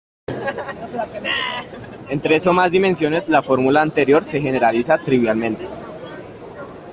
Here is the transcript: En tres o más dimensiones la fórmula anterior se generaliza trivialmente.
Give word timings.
En 2.09 2.21
tres 2.21 2.47
o 2.47 2.53
más 2.53 2.71
dimensiones 2.71 3.29
la 3.29 3.43
fórmula 3.43 3.83
anterior 3.83 4.23
se 4.23 4.41
generaliza 4.41 4.97
trivialmente. 4.97 5.65